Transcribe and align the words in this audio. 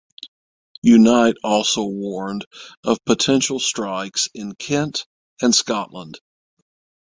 Unite 0.81 1.35
also 1.43 1.85
warned 1.85 2.45
of 2.83 2.97
potential 3.05 3.59
strikes 3.59 4.29
in 4.33 4.55
Kent 4.55 5.05
and 5.43 5.53
Scotland. 5.53 6.19